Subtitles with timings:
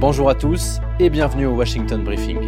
[0.00, 2.38] Bonjour à tous et bienvenue au Washington Briefing.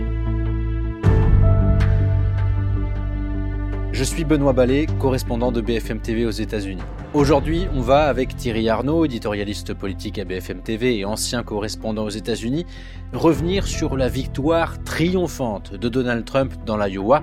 [3.93, 6.81] Je suis Benoît Ballet, correspondant de BFM TV aux États-Unis.
[7.13, 12.09] Aujourd'hui, on va avec Thierry Arnaud, éditorialiste politique à BFM TV et ancien correspondant aux
[12.09, 12.65] États-Unis,
[13.13, 17.23] revenir sur la victoire triomphante de Donald Trump dans l'Iowa.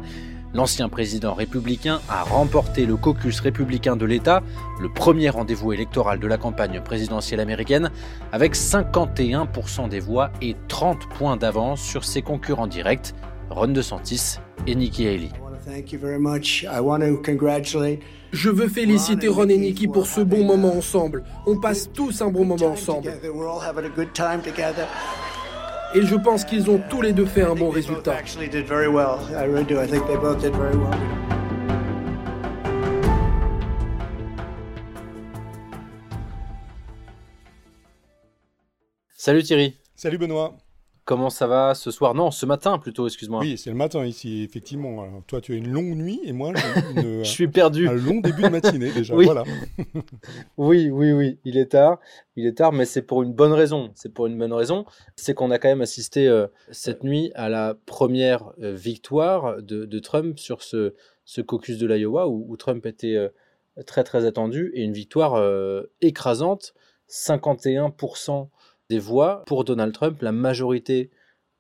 [0.53, 4.41] L'ancien président républicain a remporté le caucus républicain de l'État,
[4.81, 7.91] le premier rendez-vous électoral de la campagne présidentielle américaine,
[8.31, 13.13] avec 51% des voix et 30 points d'avance sur ses concurrents directs,
[13.51, 15.29] Ron DeSantis et Nikki Haley.
[18.31, 21.23] Je veux féliciter Ron et Nikki pour ce bon moment ensemble.
[21.45, 23.11] On passe tous un bon moment ensemble.
[25.95, 28.15] Et je pense qu'ils ont tous les deux fait un bon résultat.
[39.17, 39.77] Salut Thierry.
[39.95, 40.55] Salut Benoît.
[41.09, 42.13] Comment ça va ce soir?
[42.13, 43.39] Non, ce matin plutôt, excuse-moi.
[43.39, 45.23] Oui, c'est le matin ici, effectivement.
[45.25, 47.87] toi, tu as une longue nuit et moi, j'ai Je suis perdu.
[47.87, 49.15] un long début de matinée déjà.
[49.15, 49.25] oui.
[49.25, 49.43] Voilà.
[50.57, 51.39] oui, oui, oui.
[51.45, 51.97] Il est tard.
[52.35, 53.89] Il est tard, mais c'est pour une bonne raison.
[53.95, 54.85] C'est pour une bonne raison.
[55.15, 59.99] C'est qu'on a quand même assisté euh, cette nuit à la première euh, victoire de,
[59.99, 60.93] Trump sur ce,
[61.25, 63.29] ce caucus de l'Iowa où, Trump était euh,
[63.87, 65.43] très, très attendu et une victoire
[66.01, 66.75] écrasante.
[67.09, 68.49] 51%
[68.89, 71.11] des voix pour Donald Trump, la majorité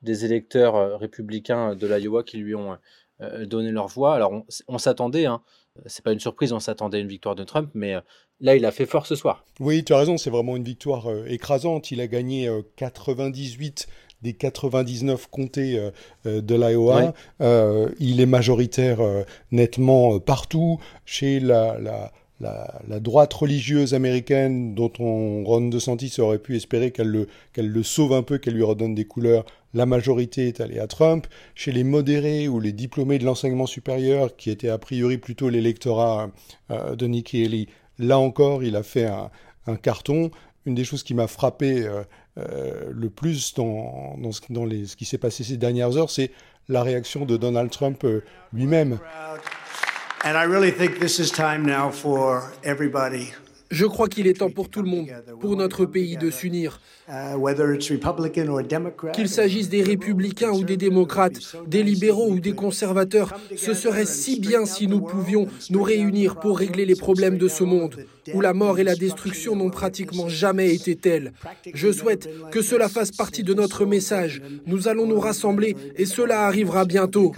[0.01, 2.77] des électeurs euh, républicains de l'Iowa qui lui ont
[3.21, 4.15] euh, donné leur voix.
[4.15, 5.41] Alors on, s'attendait, hein,
[5.85, 8.01] c'est pas une surprise, on s'attendait à une victoire de Trump, mais euh,
[8.39, 9.43] là il a fait fort ce soir.
[9.59, 11.91] Oui, tu as raison, c'est vraiment une victoire écrasante.
[11.91, 13.87] Il a gagné 98
[14.21, 15.91] des 99 comtés
[16.25, 17.13] de l'Iowa.
[17.99, 18.99] il est majoritaire
[19.51, 26.55] nettement partout, chez la, la, la, droite religieuse américaine dont on, Ron DeSantis aurait pu
[26.55, 30.79] espérer qu'elle le, sauve un peu, qu'elle lui redonne des couleurs, la majorité est allée
[30.79, 31.27] à Trump.
[31.53, 36.31] Chez les modérés ou les diplômés de l'enseignement supérieur, qui étaient a priori plutôt l'électorat
[36.71, 37.67] euh, de Nikki Haley,
[37.99, 39.29] là encore, il a fait un,
[39.75, 40.31] carton.
[40.65, 42.03] Une des choses qui m'a frappé euh,
[42.37, 46.31] euh, le plus dans, ce qui s'est passé ces dernières heures, c'est
[46.67, 48.05] la réaction de Donald Trump
[48.53, 48.99] lui-même.
[50.25, 53.31] And I really think this is time now for everybody
[53.71, 55.09] Je crois qu'il est temps pour tout le monde,
[55.39, 56.81] pour notre pays, de s'unir.
[59.13, 64.39] Qu'il s'agisse des républicains ou des démocrates, des libéraux ou des conservateurs, ce serait si
[64.39, 67.95] bien si nous pouvions nous réunir pour régler les problèmes de ce monde,
[68.33, 71.33] où la mort et la destruction n'ont pratiquement jamais été telles.
[71.73, 74.41] Je souhaite que cela fasse partie de notre message.
[74.65, 77.33] Nous allons nous rassembler et cela arrivera bientôt.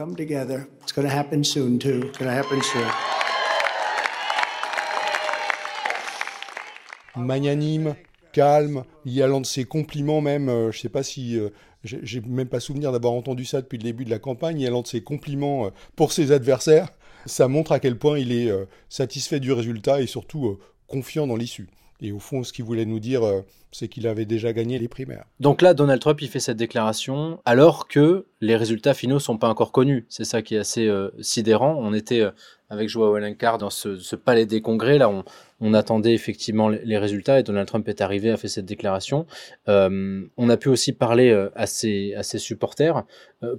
[7.15, 7.95] Magnanime,
[8.31, 11.49] calme, y allant de ses compliments même, euh, je ne sais pas si, euh,
[11.83, 14.81] j'ai même pas souvenir d'avoir entendu ça depuis le début de la campagne, y allant
[14.81, 16.89] de ses compliments euh, pour ses adversaires,
[17.25, 18.51] ça montre à quel point il est
[18.89, 20.57] satisfait du résultat et surtout
[20.87, 21.69] confiant dans l'issue.
[22.01, 23.41] Et au fond, ce qu'il voulait nous dire, euh,
[23.71, 25.25] c'est qu'il avait déjà gagné les primaires.
[25.39, 29.47] Donc là, Donald Trump, il fait cette déclaration alors que les résultats finaux sont pas
[29.47, 30.05] encore connus.
[30.09, 31.75] C'est ça qui est assez euh, sidérant.
[31.79, 32.31] On était euh,
[32.69, 34.97] avec Joao Alencar dans ce, palais des congrès.
[34.97, 35.11] Là,
[35.59, 39.27] on, attendait effectivement les, résultats et Donald Trump est arrivé, a fait cette déclaration.
[39.67, 43.03] on a pu aussi parler à ses, supporters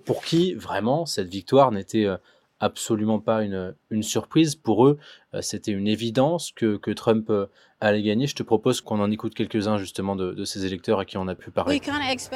[0.06, 2.06] pour qui vraiment cette victoire n'était
[2.58, 4.56] absolument pas une, surprise.
[4.56, 4.98] Pour eux,
[5.40, 7.30] c'était une évidence que Trump
[7.82, 8.26] euh, allait gagner.
[8.26, 11.28] Je te propose qu'on en écoute quelques-uns justement de, de, ces électeurs à qui on
[11.28, 11.80] a pu parler.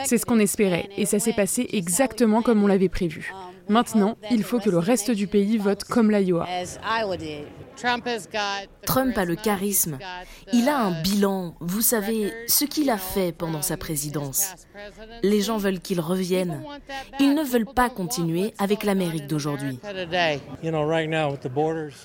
[0.04, 3.32] C'est ce qu'on espérait et ça s'est passé exactement comme on l'avait prévu.
[3.68, 6.46] Maintenant, il faut que le reste du pays vote comme l'Iowa.
[8.84, 9.98] Trump a le charisme.
[10.52, 11.56] Il a un bilan.
[11.60, 14.54] Vous savez, ce qu'il a fait pendant sa présidence.
[15.22, 16.62] Les gens veulent qu'il revienne.
[17.18, 19.78] Ils ne veulent pas continuer avec l'Amérique d'aujourd'hui.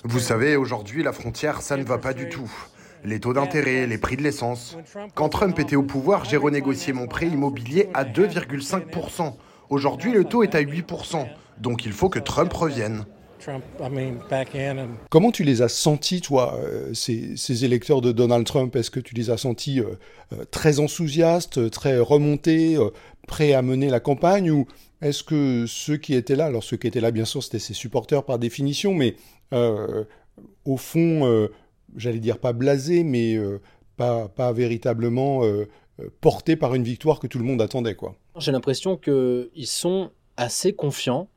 [0.04, 2.50] Vous savez, aujourd'hui, la frontière, ça ne va pas du tout
[3.04, 4.76] les taux d'intérêt, les prix de l'essence.
[5.14, 9.34] Quand Trump était au pouvoir, j'ai renégocié mon prêt immobilier à 2,5%.
[9.70, 11.26] Aujourd'hui, le taux est à 8%.
[11.58, 13.04] Donc il faut que Trump revienne.
[15.10, 18.76] Comment tu les as sentis, toi, euh, ces, électeurs de Donald Trump?
[18.76, 19.98] Est-ce que tu les as sentis euh,
[20.32, 22.78] euh, très enthousiastes, très remontés,
[23.26, 24.50] prêts à mener la campagne?
[24.50, 24.66] Ou
[25.00, 27.74] est-ce que ceux qui étaient là, alors ceux qui étaient là, bien sûr, c'était ses
[27.74, 29.16] supporters par définition, mais
[30.64, 31.48] au fond,
[31.96, 33.36] j'allais dire pas blasés, mais
[33.96, 35.42] pas, pas, véritablement
[36.20, 38.16] portés par une victoire que tout le monde attendait, quoi.
[38.38, 41.28] J'ai l'impression qu'ils sont assez confiant,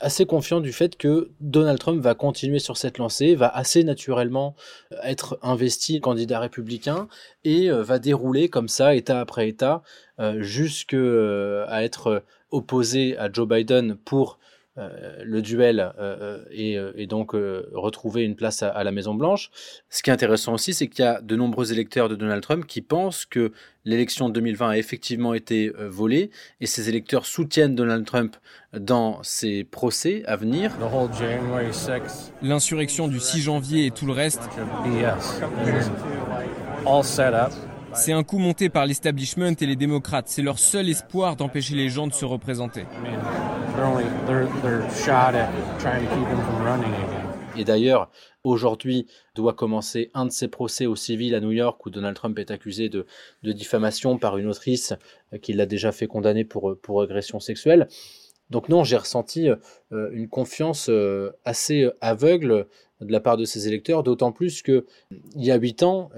[0.00, 4.54] assez confiant du fait que Donald Trump va continuer sur cette lancée, va assez naturellement
[4.92, 7.08] euh, être investi candidat républicain
[7.44, 9.82] et euh, va dérouler comme ça, État après État,
[10.20, 14.38] euh, jusqu'à être opposé à Joe Biden pour
[14.76, 19.50] euh, le duel euh, euh, et, donc retrouver une place à, la Maison Blanche.
[19.88, 22.66] Ce qui est intéressant aussi, c'est qu'il y a de nombreux électeurs de Donald Trump
[22.66, 23.52] qui pensent que
[23.84, 26.30] l'élection de 2020 a effectivement été volée
[26.60, 28.36] et ces électeurs soutiennent Donald Trump
[28.72, 30.72] dans ses procès à venir.
[32.42, 34.42] L'insurrection du 6 janvier et tout le reste.
[37.94, 40.28] C'est un coup monté par l'establishment et les démocrates.
[40.28, 42.84] C'est leur seul espoir d'empêcher les gens de se représenter.
[47.56, 48.10] Et d'ailleurs,
[48.42, 52.38] aujourd'hui doit commencer un de ses procès au civil à New York où Donald Trump
[52.38, 53.06] est accusé de,
[53.42, 54.92] diffamation par une autrice
[55.32, 57.86] euh, qui l'a déjà fait condamner pour, euh, pour agression sexuelle.
[58.50, 60.90] Donc non, j'ai ressenti euh, une confiance
[61.44, 62.66] assez aveugle
[63.00, 64.86] de la part de ses électeurs, d'autant plus que
[65.36, 66.10] il y a huit ans,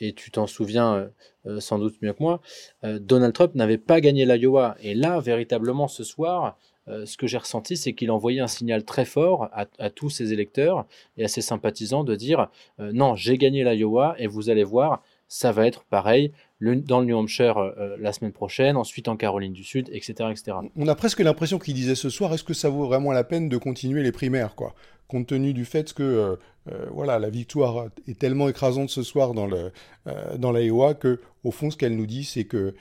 [0.00, 1.10] et tu t'en souviens
[1.58, 2.40] sans doute mieux que moi,
[2.82, 4.76] Donald Trump n'avait pas gagné l'Iowa.
[4.80, 6.56] Et là, véritablement, ce soir,
[6.88, 10.32] euh, ce que j'ai ressenti, c'est qu'il envoyait un signal très fort à, tous ses
[10.32, 10.86] électeurs
[11.16, 12.48] et à ses sympathisants de dire
[12.80, 17.06] euh, non, j'ai gagné l'Iowa et vous allez voir, ça va être pareil dans le
[17.06, 20.30] New Hampshire euh, la semaine prochaine, ensuite en Caroline du Sud, etc.
[20.30, 20.56] etc.
[20.76, 23.48] On a presque l'impression qu'il disait ce soir, est-ce que ça vaut vraiment la peine
[23.48, 24.74] de continuer les primaires, quoi?
[25.12, 26.38] Compte tenu du fait que
[26.90, 29.72] voilà la victoire est tellement écrasante ce soir dans le
[30.38, 32.74] dans l'Iowa que au fond ce qu'elle nous dit c'est que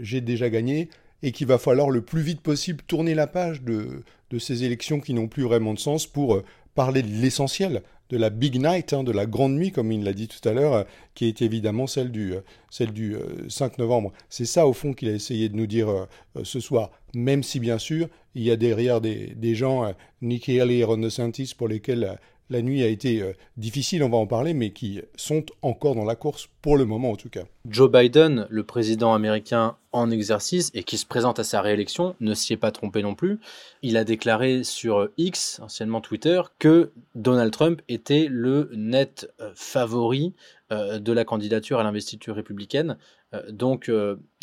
[0.00, 0.88] j'ai déjà gagné
[1.22, 5.00] et qu'il va falloir le plus vite possible tourner la page de, de ces élections
[5.00, 6.44] qui n'ont plus vraiment de sens pour euh,
[6.74, 10.12] parler de l'essentiel, de la big night, hein, de la grande nuit, comme il l'a
[10.12, 10.84] dit tout à l'heure, euh,
[11.14, 12.40] qui est évidemment celle du, euh,
[12.70, 13.16] celle du
[13.48, 14.12] 5 novembre.
[14.28, 16.06] C'est ça, au fond, qu'il a essayé de nous dire
[16.42, 19.92] ce soir, même si, bien sûr, il y a derrière des, gens,
[20.22, 22.18] Nikki Haley et Ron DeSantis, pour lesquels
[22.50, 26.04] la nuit a été euh, difficile, on va en parler, mais qui sont encore dans
[26.04, 27.44] la course pour le moment en tout cas.
[27.68, 32.34] Joe Biden, le président américain en exercice et qui se présente à sa réélection, ne
[32.34, 33.40] s'y est pas trompé non plus.
[33.82, 40.32] Il a déclaré sur X, anciennement Twitter, que Donald Trump était le net euh, favori
[40.70, 42.96] euh, de la candidature à l'investiture républicaine.
[43.34, 43.90] Euh, donc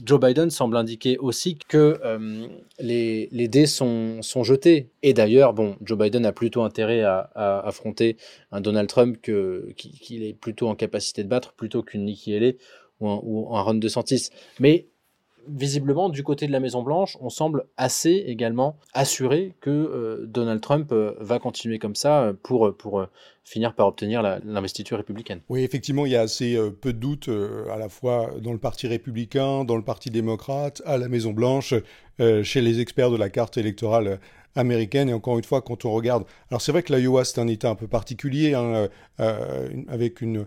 [0.03, 1.99] Joe Biden semble indiquer aussi que
[2.79, 4.89] les, dés sont, jetés.
[5.01, 7.29] Et d'ailleurs, bon, Joe Biden a plutôt intérêt à,
[7.65, 8.17] affronter
[8.51, 12.57] un Donald Trump qu'il qui est plutôt en capacité de battre plutôt qu'une Nikki Haley
[13.00, 13.80] ou un, ou un Ron.
[14.59, 14.88] Mais
[15.48, 20.92] visiblement, du côté de la Maison-Blanche, on semble assez également assuré que euh, Donald Trump
[20.92, 23.06] euh, va continuer comme ça euh, pour, pour
[23.44, 25.42] finir par obtenir l'investiture républicaine.
[25.50, 27.30] Oui, effectivement, il y a assez peu de doutes
[27.71, 31.74] à la fois dans le Parti républicain, dans le Parti démocrate, à la Maison-Blanche,
[32.44, 34.19] chez les experts de la carte électorale
[34.56, 35.07] américaine.
[35.07, 37.69] Et encore une fois, quand on regarde, alors c'est vrai que l'Iowa c'est un État
[37.69, 38.89] un peu particulier, hein,
[39.88, 40.45] avec une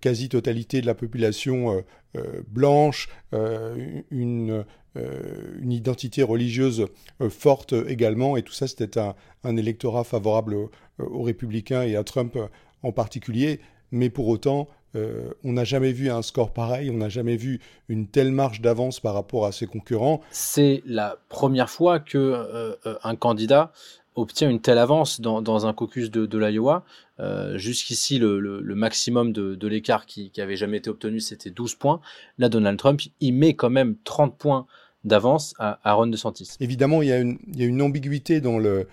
[0.00, 1.82] quasi-totalité de la population
[2.14, 4.66] euh, blanche, euh, une,
[4.98, 6.84] euh, une identité religieuse
[7.30, 9.14] forte également, et tout ça c'était un,
[9.44, 10.54] un, électorat favorable
[10.98, 12.36] aux, républicains et à Trump
[12.82, 13.60] en particulier,
[13.92, 18.06] mais pour autant, on n'a jamais vu un score pareil, on n'a jamais vu une
[18.06, 20.20] telle marge d'avance par rapport à ses concurrents.
[20.30, 23.72] C'est la première fois que un candidat
[24.14, 26.84] obtient une telle avance dans, un caucus de, l'Iowa.
[27.20, 32.00] Euh, jusqu'ici, le, maximum de, l'écart qui, avait jamais été obtenu, c'était 12 points.
[32.38, 34.66] Là, Donald Trump, il met quand même 30 points
[35.04, 36.56] d'avance à, Ron DeSantis.
[36.60, 38.84] Évidemment, il y a une, ambiguïté dans euh,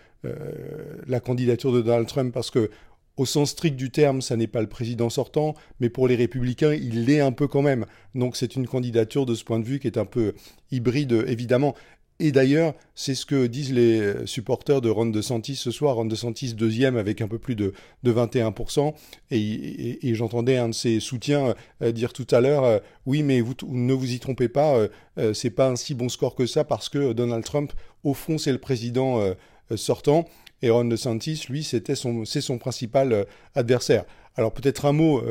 [1.08, 2.70] la candidature de Donald Trump parce que
[3.20, 6.74] au sens strict du terme, ça n'est pas le président sortant, mais pour les républicains,
[6.74, 7.86] il l'est un peu quand même.
[8.16, 10.34] Donc c'est une candidature de ce point de vue qui est un peu
[10.72, 11.76] hybride, évidemment.
[12.22, 15.96] Et d'ailleurs, c'est ce que disent les supporters de Ron DeSantis ce soir.
[15.96, 17.74] Ron DeSantis deuxième avec un peu plus de,
[18.04, 18.94] de 21%.
[19.32, 23.94] Et, j'entendais un de ses soutiens euh, dire tout à l'heure, euh, oui, mais ne
[23.94, 24.76] vous y trompez pas,
[25.18, 27.72] euh, c'est pas un si bon score que ça parce que Donald Trump,
[28.04, 29.22] au fond, c'est le président
[29.76, 30.26] sortant.
[30.62, 34.04] Et Ron DeSantis, lui, c'était son, c'est son principal adversaire.
[34.36, 35.22] Alors peut-être un mot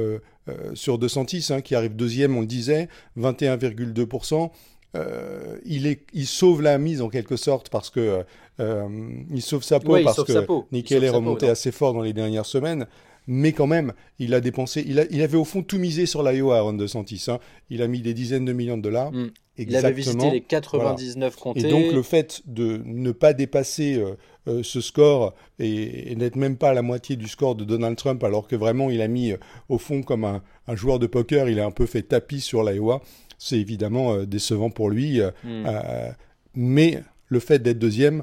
[0.75, 4.51] sur DeSantis, hein, qui arrive deuxième, on le disait, 21,2%.
[4.97, 8.25] Euh, il, est, il sauve la mise en quelque sorte parce que
[8.59, 8.89] euh,
[9.31, 10.33] il sauve sa peau parce que
[10.73, 12.87] Nickel est remonté assez fort dans les dernières semaines.
[13.31, 16.23] Mais quand même, il a dépensé, il, a, il avait au fond tout misé sur
[16.23, 17.27] l'Iowa, Ron DeSantis.
[17.29, 17.41] Hein.
[17.69, 19.13] Il a mis des dizaines de millions de dollars.
[19.13, 19.31] Mm.
[19.59, 21.61] Il avait visité les 99 comtés.
[21.61, 24.03] Et donc le fait de ne pas dépasser
[24.47, 28.23] euh, ce score et, n'être même pas à la moitié du score de Donald Trump,
[28.25, 29.35] alors que vraiment il a mis
[29.69, 32.63] au fond comme un, un, joueur de poker, il a un peu fait tapis sur
[32.63, 33.03] l'Iowa
[33.39, 35.21] c'est évidemment euh, décevant pour lui.
[35.21, 35.65] Euh, hmm.
[35.67, 36.11] euh,
[36.55, 38.23] mais le fait d'être deuxième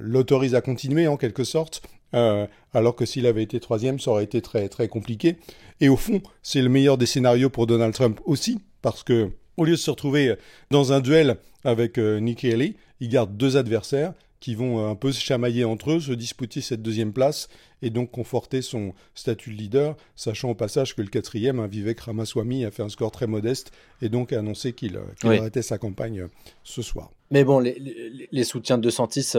[0.00, 1.82] l'autorise à continuer en quelque sorte,
[2.12, 5.38] alors que s'il avait été troisième, ça aurait été très très compliqué.
[5.80, 9.64] Et au fond, c'est le meilleur des scénarios pour Donald Trump aussi, parce que au
[9.64, 10.36] lieu de se retrouver
[10.70, 14.14] dans un duel avec Nikki Haley, il garde deux adversaires
[14.46, 17.48] qui vont euh, un peu se chamailler entre eux, se disputer cette deuxième place
[17.82, 21.98] et donc conforter son statut de leader, sachant au passage que le quatrième, hein, Vivek
[21.98, 23.72] Ramaswamy, a fait un score très modeste
[24.02, 26.28] et donc a annoncé qu'il euh, arrêtait sa campagne euh,
[26.62, 27.10] ce soir.
[27.32, 29.32] Mais bon, les, soutiens de DeSantis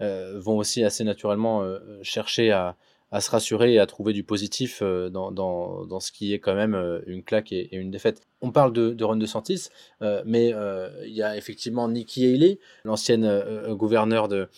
[0.00, 1.62] vont aussi assez naturellement
[2.02, 2.76] chercher à,
[3.10, 6.38] à se rassurer et à trouver du positif euh, dans, dans, dans, ce qui est
[6.38, 8.20] quand même euh, une claque et, une défaite.
[8.40, 9.68] On parle de, de Ron DeSantis,
[10.02, 10.52] euh, mais
[11.04, 13.28] il y a effectivement Nikki Haley, l'ancienne
[13.70, 14.48] gouverneure de,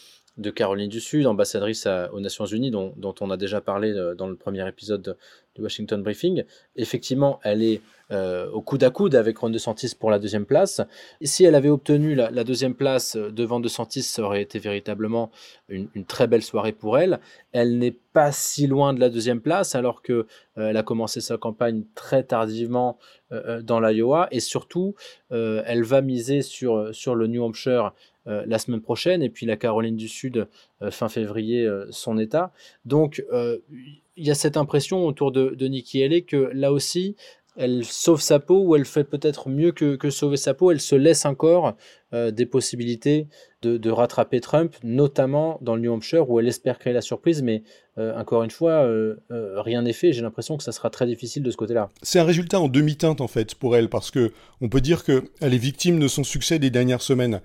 [0.41, 4.37] de Caroline du Sud, ambassadrice aux Nations Unies, dont, on a déjà parlé dans le
[4.37, 5.17] premier épisode
[5.55, 6.45] du Washington Briefing.
[6.77, 7.81] Effectivement, elle est
[8.13, 10.81] euh, au coude à coude avec Ron DeSantis pour la deuxième place.
[11.23, 15.31] si elle avait obtenu la, deuxième place euh, devant DeSantis, ça aurait été véritablement
[15.69, 17.21] une, très belle soirée pour elle.
[17.53, 21.21] Elle n'est pas si loin de la deuxième place, alors que euh, elle a commencé
[21.21, 22.99] sa campagne très tardivement
[23.63, 24.97] dans l'Iowa, et surtout,
[25.31, 27.93] elle va miser sur, sur le New Hampshire
[28.47, 30.49] la semaine prochaine, et puis la Caroline du Sud
[30.91, 32.53] fin février, son État.
[32.85, 33.25] Donc,
[34.17, 37.17] il y a cette impression autour de, de Nikki Haley que là aussi,
[37.57, 40.95] elle sauve sa peau ou elle fait peut-être mieux que, sauver sa peau, elle se
[40.95, 41.77] laisse encore
[42.13, 43.29] euh, des possibilités
[43.63, 47.63] de, rattraper Trump, notamment dans le New Hampshire où elle espère créer la surprise, mais
[47.99, 50.13] euh, encore une fois, euh, rien n'est fait.
[50.13, 51.89] J'ai l'impression que ça sera très difficile de ce côté-là.
[52.03, 55.23] C'est un résultat en demi-teinte en fait pour elle, parce que on peut dire qu'elle
[55.41, 57.41] est victime de son succès des dernières semaines.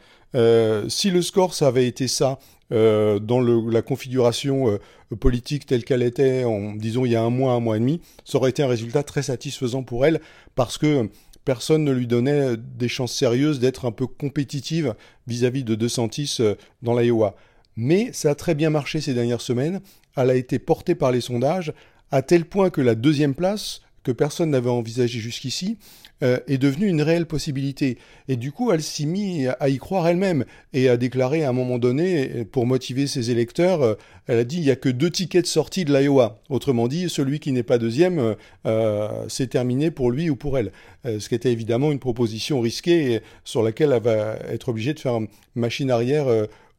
[0.88, 2.40] si le score ça avait été ça,
[2.72, 4.80] dans la configuration
[5.20, 8.02] politique telle qu'elle était, en, disons, il y a un mois, un mois et demi,
[8.24, 10.22] ça aurait été un résultat très satisfaisant pour elle
[10.56, 11.10] parce que
[11.46, 14.96] personne ne lui donnait des chances sérieuses d'être un peu compétitive
[15.28, 17.36] vis-à-vis de DeSantis euh, dans l'Iowa.
[17.78, 19.80] Mais ça a très bien marché ces dernières semaines.
[20.18, 21.74] Elle a été portée par les sondages
[22.12, 25.78] à tel point que la deuxième place, que personne n'avait envisagé jusqu'ici,
[26.24, 27.98] euh, est devenue une réelle possibilité.
[28.30, 31.54] Et du coup, elle s'y mit à y croire elle-même et a déclaré à un
[31.54, 33.96] moment donné, pour motiver ses électeurs, euh,
[34.28, 36.40] elle a dit il n'y a que deux tickets de sortie de l'Iowa.
[36.50, 38.36] Autrement dit, celui qui n'est pas deuxième,
[38.66, 40.72] euh, c'est terminé pour lui ou pour elle.
[41.04, 45.20] ce qui était évidemment une proposition risquée sur laquelle elle va être obligée de faire
[45.56, 46.28] machine arrière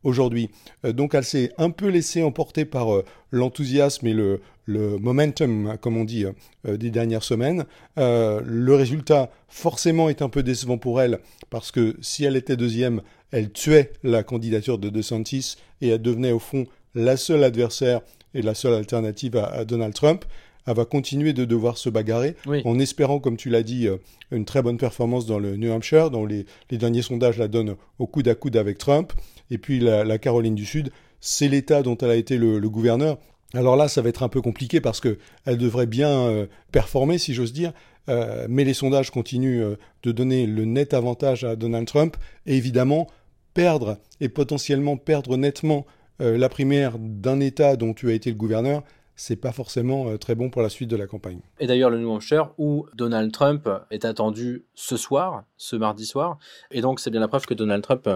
[0.03, 0.51] aujourd'hui.
[0.83, 2.89] donc elle s'est un peu laissée emporter par
[3.31, 6.27] l'enthousiasme et le, le momentum, comme on dit,
[6.67, 7.65] euh, des dernières semaines.
[7.99, 11.21] Euh, le résultat, forcément, est un peu décevant pour elle,
[11.51, 16.33] parce que si elle était deuxième, elle tuait la candidature de DeSantis et elle devenait
[16.33, 18.01] au fond la seule adversaire
[18.35, 20.25] et la seule alternative à, Donald Trump.
[20.67, 23.99] Elle va continuer de devoir se bagarrer en espérant, comme tu l'as dit, euh,
[24.33, 28.09] une très bonne performance dans le New Hampshire, dont les, derniers sondages la donnent au
[28.09, 29.13] coude à coude avec Trump.
[29.53, 33.19] Et puis la, Caroline du Sud, c'est l'État dont elle a été le gouverneur.
[33.57, 37.17] Alors là, ça va être un peu compliqué parce que elle devrait bien euh, performer,
[37.17, 37.73] si j'ose dire.
[38.09, 42.57] Euh, mais les sondages continuent euh, de donner le net avantage à Donald Trump et
[42.57, 43.09] évidemment
[43.55, 45.87] perdre et potentiellement perdre nettement
[46.19, 48.83] la primaire d'un État dont tu as été le gouverneur,
[49.17, 51.41] c'est pas forcément très bon pour la suite de la campagne.
[51.61, 56.39] Et d'ailleurs, le New Hampshire, où Donald Trump est attendu ce soir, ce mardi soir,
[56.71, 58.09] et donc c'est bien la preuve que Donald Trump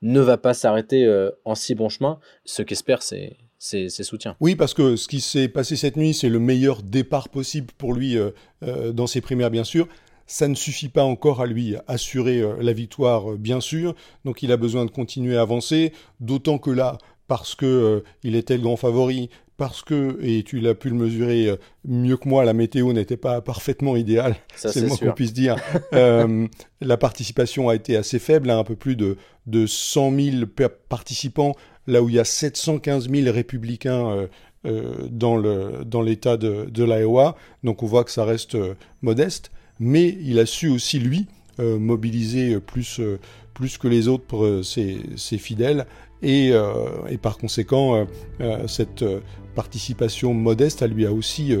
[0.00, 1.06] ne va pas s'arrêter
[1.44, 2.18] en si bon chemin.
[2.46, 4.36] Ce qu'espère, c'est ses, soutiens.
[4.40, 7.94] Oui, parce que ce qui s'est passé cette nuit, c'est le meilleur départ possible pour
[7.94, 8.30] lui euh,
[8.64, 9.86] euh, dans ses primaires, bien sûr.
[10.26, 13.94] Ça ne suffit pas encore à lui assurer euh, la victoire, bien sûr.
[14.24, 18.56] Donc il a besoin de continuer à avancer, d'autant que là, parce que il était
[18.56, 22.52] le grand favori, parce que, et tu l'as pu le mesurer mieux que moi, la
[22.52, 25.56] météo n'était pas parfaitement idéale, c'est le moins qu'on puisse dire.
[25.92, 29.16] la participation a été assez faible, hein, un peu plus de,
[29.46, 30.46] de 100 000
[30.88, 31.54] participants
[31.86, 34.26] là où il y a 715 000 républicains euh,
[34.66, 37.36] euh, dans, le, dans l'État de, de l'Iowa.
[37.64, 39.50] Donc on voit que ça reste euh, modeste.
[39.80, 41.26] Mais il a su aussi, lui,
[41.58, 43.00] mobiliser plus,
[43.52, 45.86] plus que les autres pour ses, ses, fidèles.
[46.22, 46.52] Et,
[47.08, 48.06] et, par conséquent,
[48.68, 49.04] cette
[49.56, 51.52] participation modeste, elle lui a aussi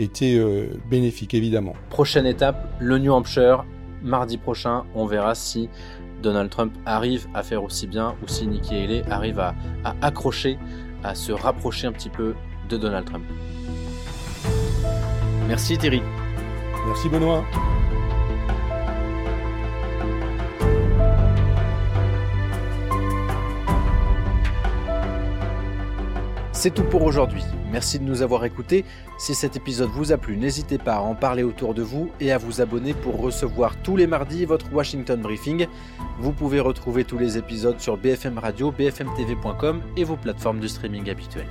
[0.00, 0.42] été
[0.90, 1.74] bénéfique, évidemment.
[1.88, 3.64] Prochaine étape, le New Hampshire.
[4.02, 5.68] Mardi prochain, on verra si
[6.22, 9.54] Donald Trump arrive à faire aussi bien ou si Nikki Haley arrive à,
[10.02, 10.58] accrocher,
[11.04, 12.34] à se rapprocher un petit peu
[12.68, 13.24] de Donald Trump.
[15.46, 16.02] Merci Thierry.
[16.86, 17.44] Merci Benoît.
[26.58, 27.44] C'est tout pour aujourd'hui.
[27.70, 28.84] Merci de nous avoir écoutés.
[29.16, 32.32] Si cet épisode vous a plu, n'hésitez pas à en parler autour de vous et
[32.32, 35.68] à vous abonner pour recevoir tous les mardis votre Washington Briefing.
[36.18, 41.08] Vous pouvez retrouver tous les épisodes sur BFM Radio, bfmtv.com et vos plateformes de streaming
[41.08, 41.46] habituelles.